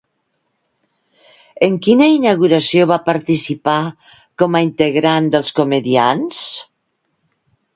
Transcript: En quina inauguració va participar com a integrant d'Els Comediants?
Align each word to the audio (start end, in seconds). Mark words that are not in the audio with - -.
En 1.67 1.75
quina 1.87 2.07
inauguració 2.13 2.87
va 2.93 2.97
participar 3.09 3.77
com 4.43 4.57
a 4.57 4.63
integrant 4.69 5.29
d'Els 5.37 5.55
Comediants? 5.61 6.41